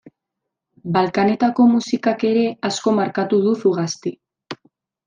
Balkanetako 0.95 1.67
musikak 1.75 2.27
ere 2.33 2.49
asko 2.71 2.95
markatu 3.03 3.45
du 3.47 3.57
Zugasti. 3.63 4.17